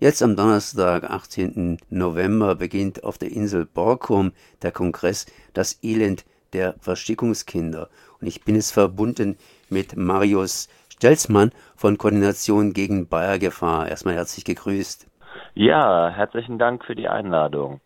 Jetzt 0.00 0.22
am 0.22 0.36
Donnerstag, 0.36 1.10
18. 1.10 1.76
November, 1.90 2.54
beginnt 2.54 3.02
auf 3.02 3.18
der 3.18 3.32
Insel 3.32 3.66
Borkum 3.66 4.30
der 4.62 4.70
Kongress 4.70 5.26
Das 5.54 5.80
Elend 5.82 6.24
der 6.52 6.76
Verstickungskinder. 6.78 7.88
Und 8.20 8.28
ich 8.28 8.44
bin 8.44 8.54
jetzt 8.54 8.70
verbunden 8.70 9.36
mit 9.68 9.96
Marius 9.96 10.68
Stelzmann 10.88 11.50
von 11.74 11.98
Koordination 11.98 12.74
gegen 12.74 13.08
Bayergefahr. 13.08 13.88
Erstmal 13.88 14.14
herzlich 14.14 14.44
gegrüßt. 14.44 15.08
Ja, 15.54 16.10
herzlichen 16.10 16.60
Dank 16.60 16.84
für 16.84 16.94
die 16.94 17.08
Einladung. 17.08 17.80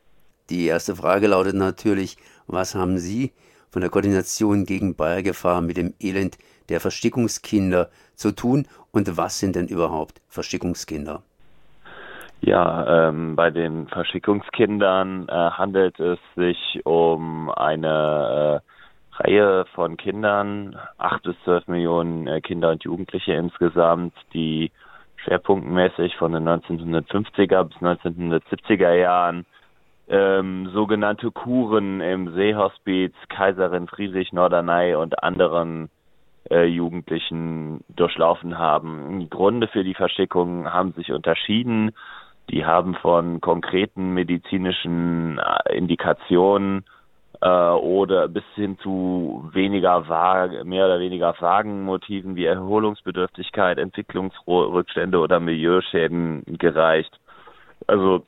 Die 0.50 0.66
erste 0.66 0.94
Frage 0.94 1.28
lautet 1.28 1.54
natürlich, 1.54 2.18
was 2.46 2.74
haben 2.74 2.98
Sie 2.98 3.32
von 3.70 3.80
der 3.80 3.90
Koordination 3.90 4.66
gegen 4.66 4.96
Bayergefahr 4.96 5.62
mit 5.62 5.78
dem 5.78 5.94
Elend 5.98 6.36
der 6.68 6.80
Verstickungskinder 6.80 7.88
zu 8.16 8.32
tun 8.32 8.68
und 8.90 9.16
was 9.16 9.38
sind 9.38 9.56
denn 9.56 9.66
überhaupt 9.66 10.20
Verstickungskinder? 10.28 11.22
Ja, 12.44 13.08
ähm, 13.08 13.36
bei 13.36 13.50
den 13.50 13.86
Verschickungskindern 13.86 15.28
äh, 15.28 15.32
handelt 15.32 16.00
es 16.00 16.18
sich 16.34 16.80
um 16.84 17.50
eine 17.50 18.60
äh, 18.60 19.22
Reihe 19.22 19.64
von 19.74 19.96
Kindern, 19.96 20.76
acht 20.98 21.22
bis 21.22 21.36
zwölf 21.44 21.68
Millionen 21.68 22.26
äh, 22.26 22.40
Kinder 22.40 22.70
und 22.70 22.82
Jugendliche 22.82 23.34
insgesamt, 23.34 24.14
die 24.34 24.72
schwerpunktmäßig 25.18 26.16
von 26.16 26.32
den 26.32 26.48
1950er 26.48 27.62
bis 27.62 27.76
1970er 27.76 28.92
Jahren 28.92 29.46
ähm, 30.08 30.68
sogenannte 30.72 31.30
Kuren 31.30 32.00
im 32.00 32.34
Seehospiz 32.34 33.14
Kaiserin 33.28 33.86
Friedrich 33.86 34.32
Norderney 34.32 34.96
und 34.96 35.22
anderen 35.22 35.90
äh, 36.50 36.64
Jugendlichen 36.64 37.84
durchlaufen 37.88 38.58
haben. 38.58 39.20
Die 39.20 39.30
Gründe 39.30 39.68
für 39.68 39.84
die 39.84 39.94
Verschickung 39.94 40.72
haben 40.72 40.92
sich 40.94 41.12
unterschieden. 41.12 41.92
Die 42.52 42.66
haben 42.66 42.94
von 42.96 43.40
konkreten 43.40 44.12
medizinischen 44.12 45.38
äh, 45.38 45.74
Indikationen 45.74 46.84
äh, 47.40 47.48
oder 47.48 48.28
bis 48.28 48.44
hin 48.54 48.78
zu 48.78 49.48
weniger 49.52 50.08
vage, 50.08 50.62
mehr 50.64 50.84
oder 50.84 51.00
weniger 51.00 51.34
vagen 51.40 51.82
Motiven 51.84 52.36
wie 52.36 52.44
Erholungsbedürftigkeit, 52.44 53.78
Entwicklungsrückstände 53.78 55.18
oder 55.18 55.40
Milieuschäden 55.40 56.44
gereicht. 56.46 57.18
Also 57.86 58.26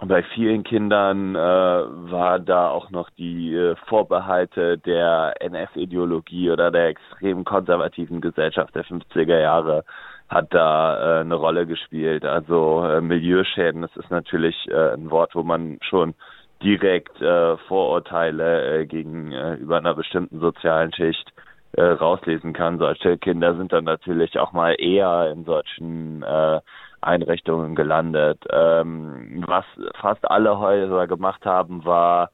bei 0.00 0.22
vielen 0.22 0.62
Kindern 0.62 1.34
äh, 1.34 1.38
war 1.38 2.38
da 2.38 2.68
auch 2.68 2.90
noch 2.90 3.10
die 3.10 3.54
äh, 3.54 3.74
Vorbehalte 3.86 4.78
der 4.78 5.34
NF-Ideologie 5.40 6.50
oder 6.50 6.70
der 6.70 6.88
extrem 6.88 7.44
konservativen 7.44 8.20
Gesellschaft 8.20 8.74
der 8.76 8.84
50er 8.84 9.40
Jahre 9.40 9.84
hat 10.28 10.52
da 10.52 11.18
äh, 11.18 11.20
eine 11.20 11.34
Rolle 11.34 11.66
gespielt. 11.66 12.24
Also 12.24 12.84
äh, 12.84 13.00
Milieuschäden, 13.00 13.82
das 13.82 13.96
ist 13.96 14.10
natürlich 14.10 14.56
äh, 14.68 14.94
ein 14.94 15.10
Wort, 15.10 15.34
wo 15.34 15.42
man 15.42 15.78
schon 15.82 16.14
direkt 16.62 17.20
äh, 17.20 17.56
Vorurteile 17.68 18.80
äh, 18.80 18.86
gegenüber 18.86 19.74
äh, 19.74 19.78
einer 19.78 19.94
bestimmten 19.94 20.40
sozialen 20.40 20.92
Schicht 20.92 21.32
äh, 21.72 21.82
rauslesen 21.82 22.52
kann. 22.52 22.78
Solche 22.78 23.16
Kinder 23.18 23.56
sind 23.56 23.72
dann 23.72 23.84
natürlich 23.84 24.38
auch 24.38 24.52
mal 24.52 24.74
eher 24.78 25.30
in 25.32 25.44
solchen 25.44 26.22
äh, 26.22 26.60
Einrichtungen 27.00 27.74
gelandet. 27.74 28.44
Ähm, 28.50 29.44
was 29.46 29.64
fast 30.00 30.28
alle 30.30 30.58
Häuser 30.58 31.06
gemacht 31.06 31.44
haben, 31.46 31.84
war 31.84 32.30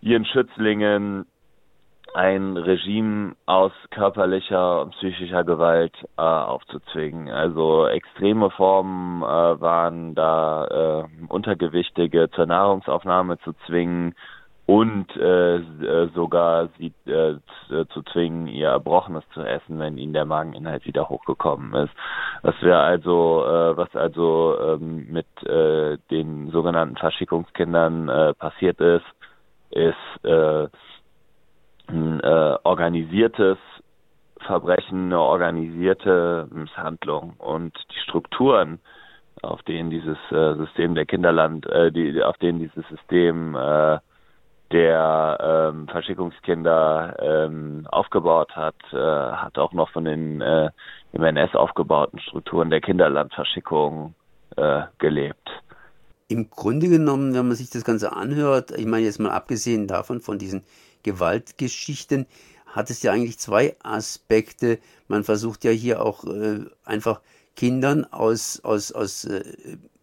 ihren 0.00 0.24
Schützlingen 0.24 1.26
ein 2.14 2.56
Regime 2.56 3.34
aus 3.44 3.72
körperlicher 3.90 4.82
und 4.82 4.92
psychischer 4.92 5.42
Gewalt 5.42 5.92
äh, 6.16 6.22
aufzuzwingen. 6.22 7.28
Also 7.28 7.86
extreme 7.88 8.50
Formen 8.50 9.22
äh, 9.22 9.60
waren 9.60 10.14
da 10.14 11.02
äh, 11.02 11.04
Untergewichtige 11.28 12.30
zur 12.30 12.46
Nahrungsaufnahme 12.46 13.38
zu 13.40 13.52
zwingen 13.66 14.14
und 14.66 15.14
äh, 15.16 15.56
äh 15.56 16.08
sogar 16.14 16.68
sie 16.78 16.92
äh, 17.10 17.34
zu 17.92 18.02
zwingen, 18.12 18.46
ihr 18.46 18.68
Erbrochenes 18.68 19.24
zu 19.34 19.42
essen, 19.42 19.80
wenn 19.80 19.98
ihnen 19.98 20.12
der 20.12 20.24
Mageninhalt 20.24 20.86
wieder 20.86 21.08
hochgekommen 21.08 21.74
ist. 21.74 21.92
Was 22.42 22.54
wir 22.62 22.78
also, 22.78 23.42
was 23.76 23.94
also 23.96 24.56
ähm, 24.60 25.06
mit 25.10 25.26
den 26.10 26.50
sogenannten 26.50 26.96
Verschickungskindern 26.96 28.34
passiert 28.38 28.80
ist, 28.80 29.04
ist 29.70 30.24
äh, 32.24 32.56
organisiertes 32.64 33.58
Verbrechen, 34.40 35.06
eine 35.06 35.20
organisierte 35.20 36.48
Misshandlung 36.50 37.34
und 37.38 37.72
die 37.90 38.00
Strukturen, 38.00 38.80
auf 39.42 39.62
denen 39.62 39.90
dieses 39.90 40.18
äh, 40.30 40.54
System 40.56 40.94
der 40.94 41.06
Kinderland, 41.06 41.66
äh, 41.66 41.92
die, 41.92 42.22
auf 42.22 42.36
denen 42.38 42.58
dieses 42.60 42.86
System 42.88 43.54
äh, 43.54 43.98
der 44.72 45.70
ähm, 45.72 45.88
Verschickungskinder 45.88 47.16
ähm, 47.20 47.86
aufgebaut 47.90 48.56
hat, 48.56 48.74
äh, 48.92 48.96
hat 48.96 49.58
auch 49.58 49.72
noch 49.72 49.90
von 49.90 50.04
den 50.04 50.40
äh, 50.40 50.70
im 51.12 51.22
NS 51.22 51.54
aufgebauten 51.54 52.18
Strukturen 52.20 52.70
der 52.70 52.80
Kinderlandverschickung 52.80 54.14
äh, 54.56 54.82
gelebt. 54.98 55.48
Im 56.28 56.50
Grunde 56.50 56.88
genommen, 56.88 57.34
wenn 57.34 57.46
man 57.46 57.56
sich 57.56 57.70
das 57.70 57.84
Ganze 57.84 58.16
anhört, 58.16 58.70
ich 58.70 58.86
meine 58.86 59.04
jetzt 59.04 59.20
mal 59.20 59.30
abgesehen 59.30 59.86
davon, 59.86 60.20
von 60.20 60.38
diesen 60.38 60.64
Gewaltgeschichten 61.04 62.26
hat 62.66 62.90
es 62.90 63.02
ja 63.02 63.12
eigentlich 63.12 63.38
zwei 63.38 63.76
Aspekte. 63.82 64.80
Man 65.06 65.22
versucht 65.22 65.62
ja 65.62 65.70
hier 65.70 66.02
auch 66.02 66.24
äh, 66.24 66.64
einfach 66.84 67.20
Kindern 67.54 68.04
aus, 68.04 68.60
aus, 68.64 68.90
aus 68.90 69.24
äh, 69.24 69.44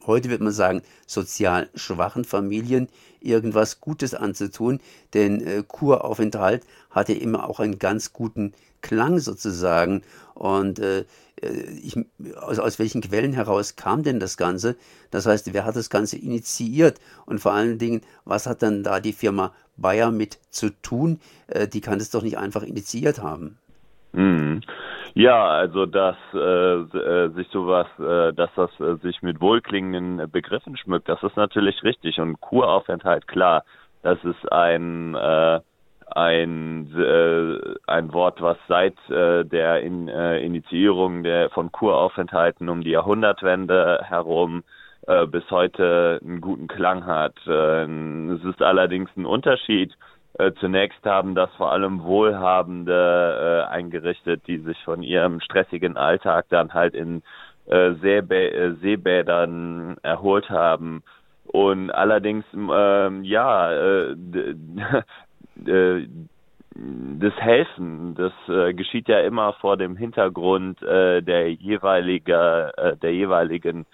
heute 0.06 0.30
wird 0.30 0.42
man 0.42 0.54
sagen, 0.54 0.82
sozial 1.08 1.70
schwachen 1.76 2.26
Familien 2.26 2.88
irgendwas 3.20 3.82
Gutes 3.82 4.14
anzutun, 4.14 4.80
denn 5.14 5.46
äh, 5.46 5.64
Kuraufenthalt 5.68 6.66
hatte 6.90 7.14
immer 7.14 7.48
auch 7.48 7.60
einen 7.60 7.80
ganz 7.80 8.14
guten 8.14 8.54
Klang 8.82 9.20
sozusagen. 9.20 10.02
Und 10.34 10.80
äh, 10.80 11.06
äh, 11.42 11.50
ich, 11.84 11.96
aus, 12.36 12.60
aus 12.60 12.80
welchen 12.80 13.02
Quellen 13.02 13.34
heraus 13.34 13.76
kam 13.76 14.04
denn 14.04 14.20
das 14.20 14.38
Ganze? 14.38 14.76
Das 15.12 15.26
heißt, 15.26 15.54
wer 15.54 15.66
hat 15.66 15.76
das 15.76 15.90
Ganze 15.90 16.18
initiiert? 16.18 17.00
Und 17.26 17.40
vor 17.40 17.54
allen 17.54 17.78
Dingen, 17.78 18.02
was 18.26 18.48
hat 18.48 18.62
dann 18.62 18.84
da 18.84 19.00
die 19.00 19.14
Firma 19.14 19.54
Bayer 19.78 20.12
mit 20.12 20.40
zu 20.50 20.70
tun? 20.82 21.20
Äh, 21.48 21.68
die 21.68 21.82
kann 21.82 22.00
es 22.00 22.10
doch 22.10 22.24
nicht 22.24 22.38
einfach 22.38 22.64
initiiert 22.64 23.22
haben. 23.22 23.58
Mhm. 24.14 24.62
Ja, 25.14 25.46
also 25.50 25.86
dass 25.86 26.16
äh, 26.34 26.38
äh, 26.38 27.30
sich 27.34 27.48
sowas, 27.50 27.88
äh, 28.00 28.34
dass 28.34 28.50
das 28.56 28.70
äh, 28.80 28.96
sich 29.02 29.22
mit 29.22 29.42
wohlklingenden 29.42 30.32
Begriffen 30.32 30.78
schmückt, 30.78 31.10
das 31.10 31.22
ist 31.24 31.36
natürlich 31.36 31.84
richtig. 31.84 32.20
Und 32.20 32.40
Kuraufenthalt, 32.40 33.28
klar, 33.28 33.64
das 34.04 34.24
ist 34.24 34.52
ein 34.52 35.16
äh, 35.16 35.60
ein 36.14 36.94
äh, 36.96 37.76
ein 37.88 38.14
Wort, 38.14 38.42
was 38.42 38.58
seit 38.68 38.96
äh, 39.10 39.44
der 39.44 39.82
in, 39.82 40.08
äh, 40.08 40.40
Initiierung 40.40 41.24
der 41.24 41.50
von 41.50 41.72
Kuraufenthalten 41.72 42.70
um 42.70 42.82
die 42.82 42.92
Jahrhundertwende 42.92 44.00
herum 44.04 44.64
äh, 45.08 45.26
bis 45.26 45.50
heute 45.52 46.20
einen 46.24 46.40
guten 46.42 46.68
Klang 46.68 47.06
hat. 47.06 47.36
Äh, 47.48 47.84
es 48.34 48.44
ist 48.46 48.62
allerdings 48.62 49.10
ein 49.18 49.26
Unterschied. 49.26 49.94
Äh, 50.42 50.54
zunächst 50.56 51.06
haben 51.06 51.36
das 51.36 51.54
vor 51.56 51.72
allem 51.72 52.04
Wohlhabende 52.04 53.68
äh, 53.68 53.72
eingerichtet, 53.72 54.42
die 54.48 54.58
sich 54.58 54.84
von 54.84 55.04
ihrem 55.04 55.40
stressigen 55.40 55.98
Alltag 55.98 56.46
dann 56.50 56.74
halt 56.74 56.96
in 56.96 57.22
äh, 57.68 57.94
Seebä 58.02 58.48
äh, 58.48 58.74
Seebädern 58.82 59.98
erholt 60.02 60.50
haben. 60.50 61.04
Und 61.46 61.92
allerdings, 61.92 62.44
ähm, 62.56 63.24
ja, 63.24 63.72
äh, 63.72 64.16
das 66.74 67.34
Helfen, 67.36 68.16
das 68.16 68.34
äh, 68.48 68.74
geschieht 68.74 69.10
ja 69.10 69.20
immer 69.20 69.54
vor 69.54 69.78
dem 69.78 69.96
Hintergrund 69.96 70.82
äh, 70.82 71.22
der 71.22 71.54
jeweilige, 71.54 72.72
äh, 72.78 72.98
der 72.98 73.14
jeweiligen 73.14 73.86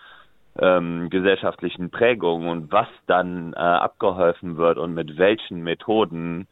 ähm, 0.59 1.09
gesellschaftlichen 1.09 1.89
Prägung 1.92 2.48
und 2.48 2.71
was 2.71 2.88
dann 3.06 3.54
äh, 3.54 3.57
abgeholfen 3.57 4.57
wird 4.57 4.77
und 4.77 4.94
mit 4.94 5.18
welchen 5.18 5.63
Methoden, 5.63 6.48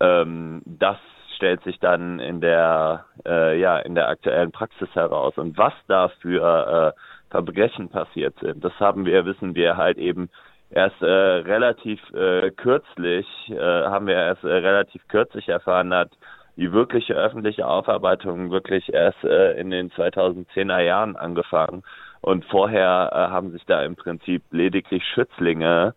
ähm, 0.00 0.62
das 0.64 0.96
stellt 1.36 1.62
sich 1.64 1.78
dann 1.78 2.20
in 2.20 2.40
der 2.40 3.06
äh, 3.26 3.58
ja 3.58 3.78
in 3.78 3.94
der 3.94 4.08
aktuellen 4.08 4.52
Praxis 4.52 4.88
heraus 4.94 5.38
und 5.38 5.56
was 5.56 5.72
da 5.88 6.08
für 6.20 6.94
äh, 6.96 7.00
Verbrechen 7.30 7.88
passiert 7.88 8.34
sind. 8.40 8.64
Das 8.64 8.78
haben 8.80 9.06
wir 9.06 9.24
wissen 9.24 9.54
wir 9.54 9.76
halt 9.76 9.98
eben 9.98 10.28
erst 10.70 11.00
äh, 11.02 11.06
relativ 11.06 12.00
äh, 12.12 12.50
kürzlich, 12.50 13.26
äh, 13.48 13.58
haben 13.58 14.06
wir 14.06 14.16
erst 14.16 14.44
äh, 14.44 14.48
relativ 14.48 15.06
kürzlich 15.08 15.48
erfahren, 15.48 15.92
hat 15.92 16.10
die 16.56 16.72
wirkliche 16.72 17.14
öffentliche 17.14 17.66
Aufarbeitung 17.66 18.50
wirklich 18.50 18.92
erst 18.92 19.22
äh, 19.24 19.58
in 19.58 19.70
den 19.70 19.90
2010er 19.90 20.80
Jahren 20.80 21.16
angefangen. 21.16 21.82
Und 22.22 22.44
vorher 22.46 23.10
äh, 23.12 23.16
haben 23.30 23.50
sich 23.52 23.64
da 23.66 23.82
im 23.82 23.96
Prinzip 23.96 24.42
lediglich 24.50 25.02
Schützlinge 25.14 25.94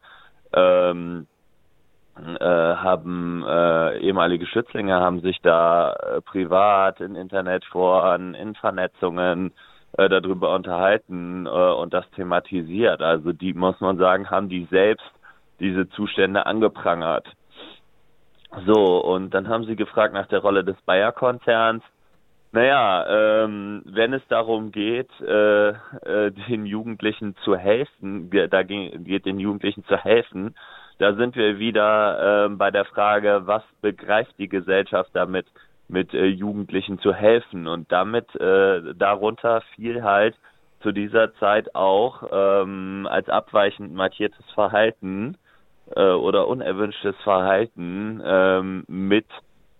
ähm, 0.53 1.27
äh, 2.15 2.45
haben 2.45 3.43
äh, 3.47 3.97
ehemalige 3.99 4.45
Schützlinge 4.45 4.93
haben 4.93 5.21
sich 5.21 5.41
da 5.41 5.93
äh, 5.93 6.21
privat 6.21 6.99
in 7.01 7.15
Internetforen, 7.15 8.35
in 8.35 8.53
Vernetzungen 8.53 9.51
äh, 9.97 10.09
darüber 10.09 10.53
unterhalten 10.53 11.47
äh, 11.47 11.49
und 11.49 11.93
das 11.93 12.09
thematisiert. 12.11 13.01
Also 13.01 13.33
die, 13.33 13.53
muss 13.53 13.79
man 13.81 13.97
sagen, 13.97 14.29
haben 14.29 14.47
die 14.47 14.65
selbst 14.69 15.09
diese 15.59 15.89
Zustände 15.89 16.45
angeprangert. 16.45 17.27
So, 18.67 19.03
und 19.03 19.33
dann 19.33 19.47
haben 19.47 19.65
sie 19.65 19.75
gefragt 19.75 20.13
nach 20.13 20.27
der 20.27 20.39
Rolle 20.39 20.63
des 20.63 20.79
Bayer-Konzerns. 20.85 21.83
Naja, 22.53 23.43
ähm, 23.45 23.81
wenn 23.83 24.13
es 24.13 24.21
darum 24.27 24.71
geht, 24.71 25.09
äh, 25.21 25.69
äh, 25.69 26.31
den 26.47 26.67
Jugendlichen 26.67 27.35
zu 27.43 27.57
helfen, 27.57 28.29
da 28.29 28.61
geht 28.61 29.25
den 29.25 29.39
Jugendlichen 29.39 29.83
zu 29.85 29.97
helfen, 29.97 30.55
da 30.99 31.15
sind 31.15 31.35
wir 31.35 31.57
wieder 31.57 32.45
äh, 32.45 32.49
bei 32.49 32.69
der 32.69 32.85
Frage, 32.85 33.41
was 33.45 33.63
begreift 33.81 34.35
die 34.37 34.49
Gesellschaft 34.49 35.09
damit, 35.13 35.47
mit 35.87 36.13
äh, 36.13 36.27
Jugendlichen 36.27 36.99
zu 36.99 37.11
helfen? 37.11 37.67
Und 37.67 37.91
damit 37.91 38.35
äh, 38.35 38.93
darunter 38.93 39.61
fiel 39.75 40.03
halt 40.03 40.35
zu 40.81 40.91
dieser 40.91 41.33
Zeit 41.35 41.73
auch 41.73 42.21
ähm, 42.31 43.07
als 43.09 43.29
abweichend 43.29 43.95
markiertes 43.95 44.45
Verhalten 44.53 45.37
äh, 45.95 46.11
oder 46.11 46.47
unerwünschtes 46.47 47.15
Verhalten 47.23 48.21
ähm, 48.23 48.83
mit 48.87 49.25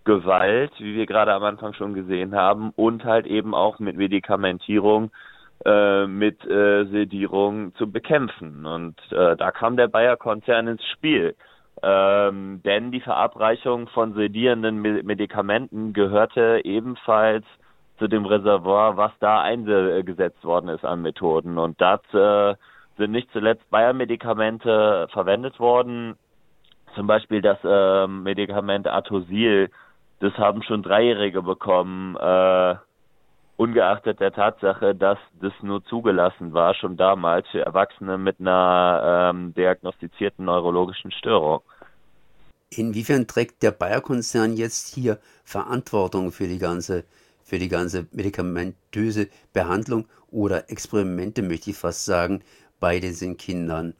Gewalt, 0.04 0.72
wie 0.78 0.94
wir 0.94 1.06
gerade 1.06 1.32
am 1.32 1.44
Anfang 1.44 1.72
schon 1.74 1.94
gesehen 1.94 2.34
haben, 2.34 2.72
und 2.76 3.04
halt 3.04 3.26
eben 3.26 3.54
auch 3.54 3.78
mit 3.78 3.96
Medikamentierung, 3.96 5.10
äh, 5.64 6.06
mit 6.06 6.44
äh, 6.46 6.84
Sedierung 6.86 7.74
zu 7.76 7.90
bekämpfen. 7.90 8.66
Und 8.66 8.96
äh, 9.12 9.36
da 9.36 9.50
kam 9.50 9.76
der 9.76 9.88
Bayer-Konzern 9.88 10.68
ins 10.68 10.84
Spiel. 10.86 11.34
Ähm, 11.82 12.62
denn 12.64 12.92
die 12.92 13.00
Verabreichung 13.00 13.88
von 13.88 14.14
sedierenden 14.14 14.80
Medikamenten 14.80 15.92
gehörte 15.92 16.60
ebenfalls 16.64 17.44
zu 17.98 18.08
dem 18.08 18.26
Reservoir, 18.26 18.96
was 18.96 19.12
da 19.20 19.42
eingesetzt 19.42 20.44
worden 20.44 20.68
ist 20.68 20.84
an 20.84 21.02
Methoden. 21.02 21.58
Und 21.58 21.80
dazu 21.80 22.18
äh, 22.18 22.54
sind 22.96 23.12
nicht 23.12 23.30
zuletzt 23.32 23.68
Bayer-Medikamente 23.70 25.08
verwendet 25.12 25.58
worden. 25.58 26.14
Zum 26.94 27.06
Beispiel 27.06 27.42
das 27.42 27.58
äh, 27.64 28.06
Medikament 28.06 28.86
Atosil, 28.86 29.70
das 30.20 30.32
haben 30.34 30.62
schon 30.62 30.82
Dreijährige 30.82 31.42
bekommen, 31.42 32.16
äh, 32.16 32.76
ungeachtet 33.56 34.20
der 34.20 34.32
Tatsache, 34.32 34.94
dass 34.94 35.18
das 35.40 35.52
nur 35.62 35.84
zugelassen 35.84 36.52
war, 36.52 36.74
schon 36.74 36.96
damals 36.96 37.46
für 37.48 37.60
Erwachsene 37.60 38.18
mit 38.18 38.40
einer 38.40 39.32
ähm, 39.32 39.54
diagnostizierten 39.54 40.44
neurologischen 40.44 41.12
Störung. 41.12 41.60
Inwiefern 42.70 43.26
trägt 43.26 43.62
der 43.62 43.70
Bayer-Konzern 43.70 44.56
jetzt 44.56 44.94
hier 44.94 45.18
Verantwortung 45.44 46.32
für 46.32 46.48
die 46.48 46.58
ganze, 46.58 47.04
für 47.44 47.58
die 47.58 47.68
ganze 47.68 48.08
medikamentöse 48.10 49.28
Behandlung 49.52 50.06
oder 50.30 50.70
Experimente, 50.70 51.42
möchte 51.42 51.70
ich 51.70 51.76
fast 51.76 52.04
sagen, 52.04 52.42
bei 52.80 52.98
diesen 52.98 53.36
Kindern? 53.36 53.94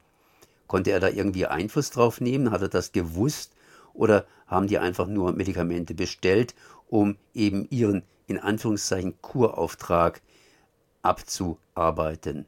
Konnte 0.66 0.90
er 0.90 0.98
da 0.98 1.08
irgendwie 1.08 1.46
Einfluss 1.46 1.90
drauf 1.90 2.20
nehmen? 2.20 2.50
Hat 2.50 2.62
er 2.62 2.68
das 2.68 2.90
gewusst? 2.90 3.54
Oder 3.94 4.24
haben 4.46 4.66
die 4.66 4.78
einfach 4.78 5.06
nur 5.06 5.32
Medikamente 5.32 5.94
bestellt, 5.94 6.54
um 6.88 7.16
eben 7.32 7.66
ihren 7.70 8.02
in 8.26 8.38
Anführungszeichen 8.38 9.14
Kurauftrag 9.22 10.20
abzuarbeiten? 11.02 12.46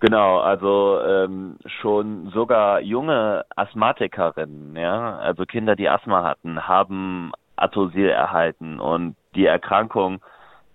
Genau, 0.00 0.38
also 0.38 0.98
ähm, 1.06 1.58
schon 1.66 2.30
sogar 2.30 2.80
junge 2.80 3.44
Asthmatikerinnen, 3.54 4.74
ja, 4.74 5.18
also 5.18 5.44
Kinder, 5.44 5.76
die 5.76 5.90
Asthma 5.90 6.22
hatten, 6.22 6.66
haben 6.66 7.32
Atosil 7.56 8.08
erhalten 8.08 8.80
und 8.80 9.14
die 9.34 9.44
Erkrankung 9.44 10.22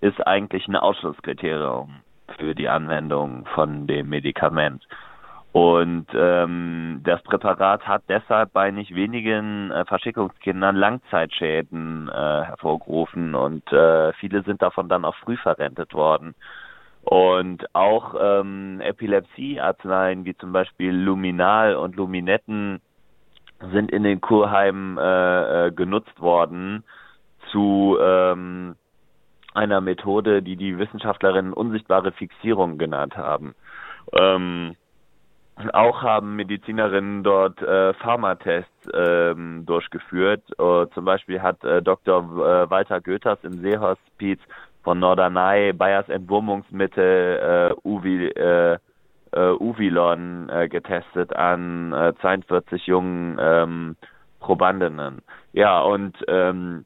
ist 0.01 0.25
eigentlich 0.27 0.68
ein 0.68 0.75
Ausschlusskriterium 0.75 2.01
für 2.38 2.53
die 2.53 2.69
Anwendung 2.69 3.45
von 3.56 3.88
dem 3.88 4.09
Medikament. 4.09 4.88
Und 5.56 6.07
ähm, 6.13 7.00
das 7.06 7.24
Präparat 7.24 7.88
hat 7.88 8.04
deshalb 8.10 8.52
bei 8.52 8.72
nicht 8.72 8.94
wenigen 8.94 9.72
äh, 9.72 9.86
Verschickungskindern 9.86 10.75
Langzeitschäden 10.75 12.10
äh, 12.10 12.12
hervorgerufen 12.12 13.36
und 13.36 13.66
äh, 13.72 14.12
viele 14.19 14.44
sind 14.44 14.62
davon 14.62 14.90
dann 14.90 15.06
auch 15.06 15.16
früh 15.16 15.38
verrentet 15.38 15.94
worden. 15.94 16.36
Und 17.04 17.74
auch 17.74 18.16
ähm, 18.19 18.81
Epilepsiearzneien 18.81 20.25
wie 20.25 20.36
zum 20.36 20.52
Beispiel 20.52 20.92
Luminal 20.92 21.78
und 21.78 21.96
Luminetten 21.96 22.81
sind 23.72 23.92
in 23.92 24.04
den 24.04 24.19
Kurheimen 24.19 24.98
äh, 24.98 25.68
äh, 25.68 25.72
genutzt 25.72 26.19
worden 26.19 26.84
zu 27.54 27.98
ähm, 28.02 28.75
einer 29.54 29.80
Methode, 29.80 30.42
die 30.44 30.57
die 30.57 30.78
Wissenschaftlerinnen 30.78 31.54
unsichtbare 31.54 32.12
Fixierung 32.12 32.78
genannt 32.78 33.16
haben. 33.16 33.56
Ähm, 34.12 34.75
auch 35.74 36.02
haben 36.02 36.36
Medizinerinnen 36.36 37.24
dort 37.24 37.62
äh, 37.62 37.94
Pharmatests 37.96 38.90
ähm, 38.94 39.66
durchgeführt. 39.66 40.44
Uh, 40.60 40.86
zum 40.88 41.06
Beispiel 41.06 41.42
hat 41.42 41.63
äh, 41.63 41.81
Dr. 41.81 42.24
Äh, 42.24 42.69
Walter 42.69 43.00
Goethers 43.00 43.40
im 43.44 43.62
Seehospiz 43.62 44.40
von 44.84 45.00
Norderney 45.00 45.74
Bayers 45.74 46.10
Entwurmungsmittel 46.10 47.72
äh, 47.72 47.88
Uvi, 47.88 48.28
äh, 48.28 48.78
äh, 49.31 49.52
Uvilon 49.60 50.50
äh, 50.50 50.68
getestet 50.68 51.36
an 51.36 51.94
äh, 51.94 52.13
42 52.22 52.88
jungen 52.88 53.38
ähm, 53.40 53.96
Probandinnen. 54.40 55.22
Ja, 55.54 55.81
und 55.81 56.18
ähm, 56.28 56.86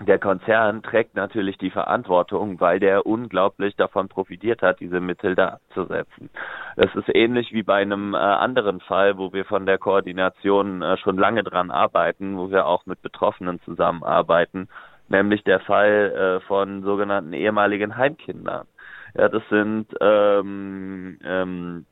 der 0.00 0.18
Konzern 0.18 0.82
trägt 0.82 1.16
natürlich 1.16 1.58
die 1.58 1.70
Verantwortung, 1.70 2.60
weil 2.60 2.78
der 2.78 3.04
unglaublich 3.06 3.74
davon 3.76 4.08
profitiert 4.08 4.62
hat, 4.62 4.80
diese 4.80 5.00
Mittel 5.00 5.34
da 5.34 5.48
abzusetzen. 5.48 6.30
Es 6.76 6.94
ist 6.94 7.14
ähnlich 7.14 7.52
wie 7.52 7.62
bei 7.62 7.82
einem 7.82 8.14
äh, 8.14 8.18
anderen 8.18 8.80
Fall, 8.80 9.18
wo 9.18 9.32
wir 9.32 9.44
von 9.44 9.66
der 9.66 9.78
Koordination 9.78 10.82
äh, 10.82 10.96
schon 10.98 11.18
lange 11.18 11.42
dran 11.42 11.70
arbeiten, 11.70 12.36
wo 12.36 12.50
wir 12.50 12.66
auch 12.66 12.86
mit 12.86 13.02
Betroffenen 13.02 13.60
zusammenarbeiten 13.62 14.68
nämlich 15.08 15.42
der 15.44 15.60
Fall 15.60 16.40
äh, 16.42 16.46
von 16.46 16.82
sogenannten 16.82 17.32
ehemaligen 17.32 17.96
Heimkindern. 17.96 18.66
Ja, 19.14 19.28
das 19.28 19.42
sind 19.48 19.86
ähm, 20.00 21.18
ähm, 21.24 21.86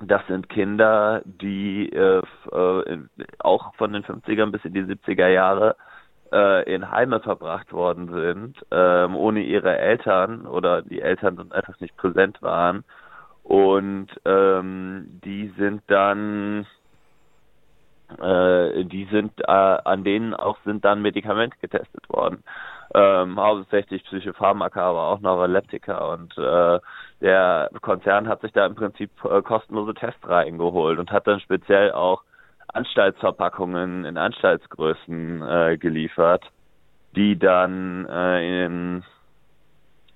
das 0.00 0.24
sind 0.28 0.48
Kinder, 0.48 1.22
die 1.24 1.90
äh, 1.90 2.22
auch 3.40 3.74
von 3.74 3.92
den 3.92 4.04
50ern 4.04 4.52
bis 4.52 4.64
in 4.64 4.72
die 4.72 4.84
70er 4.84 5.26
Jahre 5.26 5.74
äh, 6.32 6.72
in 6.72 6.90
Heime 6.90 7.20
verbracht 7.20 7.72
worden 7.72 8.10
sind, 8.12 8.64
ähm, 8.70 9.16
ohne 9.16 9.40
ihre 9.40 9.76
Eltern 9.78 10.46
oder 10.46 10.82
die 10.82 11.00
Eltern 11.00 11.52
einfach 11.52 11.78
nicht 11.80 11.96
präsent 11.96 12.42
waren. 12.42 12.84
Und 13.42 14.08
ähm, 14.24 15.20
die 15.24 15.52
sind 15.56 15.82
dann 15.86 16.66
äh, 18.20 18.84
die 18.84 19.06
sind 19.10 19.32
äh, 19.40 19.52
an 19.52 20.04
denen 20.04 20.34
auch 20.34 20.58
sind 20.64 20.84
dann 20.84 21.02
Medikamente 21.02 21.56
getestet 21.60 22.08
worden. 22.08 22.42
Ähm, 22.94 23.38
hauptsächlich 23.38 24.02
Psychopharmaka, 24.04 24.80
aber 24.80 25.08
auch 25.08 25.20
Neuroleptika 25.20 25.98
und 26.14 26.36
äh, 26.38 26.80
der 27.20 27.68
Konzern 27.82 28.28
hat 28.28 28.40
sich 28.40 28.52
da 28.52 28.64
im 28.64 28.74
Prinzip 28.74 29.10
äh, 29.24 29.42
kostenlose 29.42 29.92
Testreihen 29.92 30.56
geholt 30.56 30.98
und 30.98 31.10
hat 31.10 31.26
dann 31.26 31.40
speziell 31.40 31.92
auch 31.92 32.22
Anstaltsverpackungen 32.72 34.04
in 34.04 34.16
Anstaltsgrößen 34.16 35.42
äh, 35.42 35.78
geliefert, 35.78 36.44
die 37.16 37.38
dann 37.38 38.06
äh, 38.06 38.64
in 38.64 39.04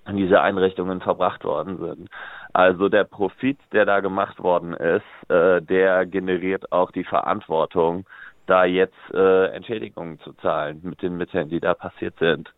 in 0.07 0.17
diese 0.17 0.41
Einrichtungen 0.41 1.01
verbracht 1.01 1.45
worden 1.45 1.79
sind. 1.79 2.11
Also 2.53 2.89
der 2.89 3.05
Profit, 3.05 3.59
der 3.73 3.87
da 3.87 4.01
gemacht 4.01 4.43
worden 4.43 4.75
ist, 4.75 5.31
äh, 5.31 5.63
der 5.63 6.07
generiert 6.07 6.73
auch 6.73 6.91
die 6.91 7.05
Verantwortung, 7.05 8.05
da 8.47 8.65
jetzt 8.65 8.97
äh, 9.15 9.47
Entschädigungen 9.47 10.19
zu 10.21 10.33
zahlen 10.35 10.81
mit 10.83 11.01
den 11.03 11.17
Mitteln, 11.17 11.49
die 11.49 11.61
da 11.61 11.75
passiert 11.75 12.19
sind. 12.19 12.53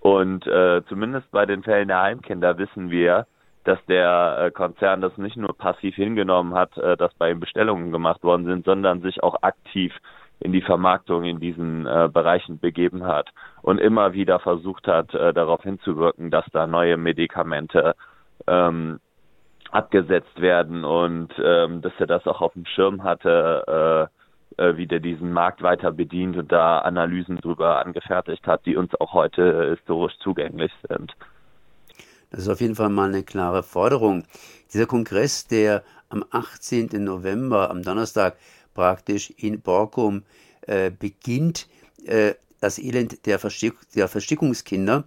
Und 0.00 0.46
äh, 0.46 0.82
zumindest 0.88 1.30
bei 1.30 1.46
den 1.46 1.62
Fällen 1.62 1.88
der 1.88 2.02
Heimkinder 2.02 2.58
wissen 2.58 2.90
wir, 2.90 3.26
dass 3.64 3.78
der 3.86 4.38
äh, 4.38 4.50
Konzern 4.50 5.00
das 5.00 5.16
nicht 5.18 5.36
nur 5.36 5.56
passiv 5.56 5.94
hingenommen 5.94 6.54
hat, 6.54 6.76
äh, 6.76 6.96
dass 6.96 7.12
bei 7.14 7.30
ihm 7.30 7.40
Bestellungen 7.40 7.92
gemacht 7.92 8.22
worden 8.22 8.44
sind, 8.44 8.64
sondern 8.64 9.00
sich 9.02 9.22
auch 9.22 9.42
aktiv 9.42 9.92
in 10.40 10.52
die 10.52 10.62
Vermarktung 10.62 11.24
in 11.24 11.40
diesen 11.40 11.86
äh, 11.86 12.08
Bereichen 12.12 12.58
begeben 12.58 13.04
hat 13.06 13.30
und 13.62 13.78
immer 13.78 14.12
wieder 14.12 14.40
versucht 14.40 14.86
hat, 14.86 15.14
darauf 15.14 15.62
hinzuwirken, 15.62 16.30
dass 16.30 16.44
da 16.52 16.66
neue 16.66 16.98
Medikamente 16.98 17.94
ähm, 18.46 19.00
abgesetzt 19.70 20.40
werden 20.40 20.84
und 20.84 21.32
ähm, 21.42 21.82
dass 21.82 21.92
er 21.98 22.06
das 22.06 22.26
auch 22.26 22.40
auf 22.40 22.52
dem 22.52 22.64
Schirm 22.64 23.02
hatte, 23.02 24.10
äh, 24.56 24.62
äh, 24.62 24.76
wie 24.76 24.86
der 24.86 25.00
diesen 25.00 25.32
Markt 25.32 25.62
weiter 25.62 25.90
bedient 25.90 26.36
und 26.36 26.52
da 26.52 26.78
Analysen 26.78 27.38
drüber 27.38 27.84
angefertigt 27.84 28.46
hat, 28.46 28.64
die 28.66 28.76
uns 28.76 28.94
auch 29.00 29.12
heute 29.12 29.70
historisch 29.70 30.16
zugänglich 30.18 30.72
sind. 30.88 31.12
Das 32.34 32.42
ist 32.42 32.48
auf 32.48 32.60
jeden 32.60 32.74
Fall 32.74 32.88
mal 32.88 33.10
eine 33.10 33.22
klare 33.22 33.62
Forderung. 33.62 34.24
Dieser 34.72 34.86
Kongress, 34.86 35.46
der 35.46 35.84
am 36.08 36.24
18. 36.30 36.88
November, 36.94 37.70
am 37.70 37.84
Donnerstag, 37.84 38.36
praktisch 38.74 39.30
in 39.36 39.60
Borkum 39.60 40.24
äh, 40.62 40.90
beginnt, 40.90 41.68
äh, 42.04 42.34
das 42.58 42.80
Elend 42.80 43.24
der, 43.26 43.38
Verstick 43.38 43.74
der 43.94 44.08
Verstickungskinder. 44.08 45.04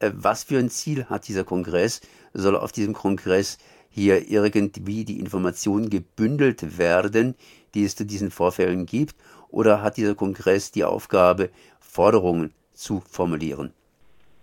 Äh, 0.00 0.10
was 0.14 0.42
für 0.42 0.58
ein 0.58 0.68
Ziel 0.68 1.04
hat 1.04 1.28
dieser 1.28 1.44
Kongress? 1.44 2.00
soll 2.32 2.56
auf 2.56 2.72
diesem 2.72 2.94
Kongress 2.94 3.58
hier 3.88 4.28
irgendwie 4.28 5.04
die 5.04 5.20
Informationen 5.20 5.88
gebündelt 5.88 6.78
werden, 6.78 7.36
die 7.74 7.84
es 7.84 7.94
zu 7.94 8.04
diesen 8.04 8.32
Vorfällen 8.32 8.86
gibt? 8.86 9.14
Oder 9.50 9.82
hat 9.82 9.98
dieser 9.98 10.16
Kongress 10.16 10.72
die 10.72 10.82
Aufgabe, 10.82 11.50
Forderungen 11.78 12.52
zu 12.74 13.04
formulieren? 13.08 13.72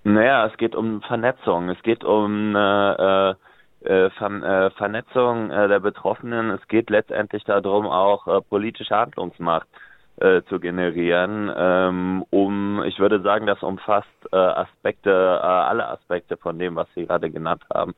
Naja, 0.04 0.46
es 0.48 0.58
geht 0.58 0.76
um 0.76 1.02
Vernetzung. 1.02 1.70
Es 1.70 1.82
geht 1.82 2.04
um 2.04 2.56
äh, 2.56 3.30
äh, 3.30 3.36
äh 3.84 4.10
Ver 4.12 4.66
äh, 4.66 4.70
Vernetzung 4.72 5.50
äh, 5.50 5.68
der 5.68 5.80
Betroffenen. 5.80 6.50
Es 6.52 6.68
geht 6.68 6.90
letztendlich 6.90 7.44
darum, 7.46 7.86
auch 7.88 8.28
äh, 8.28 8.42
politische 8.42 8.96
Handlungsmacht 8.96 9.68
zu 10.48 10.60
generieren, 10.60 11.52
ähm, 11.58 12.24
um, 12.30 12.84
ich 12.84 13.00
würde 13.00 13.20
sagen, 13.24 13.48
das 13.48 13.64
umfasst 13.64 14.08
Aspekte, 14.32 15.12
alle 15.12 15.88
Aspekte 15.88 16.38
von 16.38 16.60
dem, 16.60 16.76
was 16.76 16.88
Sie 16.94 17.08
gerade 17.08 17.32
genannt 17.32 17.64
haben. 17.74 17.96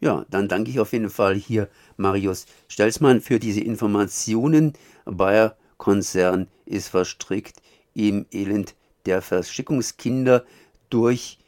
Ja, 0.00 0.24
dann 0.30 0.48
danke 0.48 0.70
ich 0.70 0.80
auf 0.80 0.94
jeden 0.94 1.10
Fall 1.10 1.34
hier 1.34 1.68
Marius 1.98 2.46
Stelzmann 2.68 3.20
für 3.20 3.38
diese 3.38 3.60
Informationen. 3.60 4.72
Bayer 5.04 5.56
Konzern 5.76 6.48
ist 6.64 6.88
verstrickt 6.88 7.56
im 7.94 8.24
Elend 8.32 8.74
der 9.04 9.20
Verschickungskinder 9.20 10.42
durch, 10.90 11.38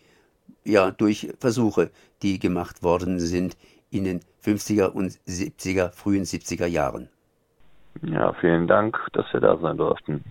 ja, 0.65 0.91
durch 0.91 1.33
Versuche, 1.39 1.91
die 2.23 2.39
gemacht 2.39 2.83
worden 2.83 3.21
sind 3.21 3.57
in 3.91 4.05
den 4.05 4.21
50er 4.45 4.87
und 4.87 5.13
70er, 5.27 5.91
frühen 5.91 6.25
70er 6.25 6.67
Jahren. 6.67 7.09
Ja, 8.03 8.33
vielen 8.35 8.67
Dank, 8.67 8.99
dass 9.13 9.27
wir 9.33 9.41
da 9.41 9.57
sein 9.57 9.77
durften. 9.77 10.25